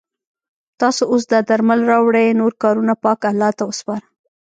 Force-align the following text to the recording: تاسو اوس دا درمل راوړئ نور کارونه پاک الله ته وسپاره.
تاسو 0.79 1.01
اوس 1.11 1.23
دا 1.31 1.39
درمل 1.49 1.79
راوړئ 1.91 2.27
نور 2.41 2.53
کارونه 2.63 2.93
پاک 3.03 3.19
الله 3.29 3.49
ته 3.57 3.63
وسپاره. 3.69 4.05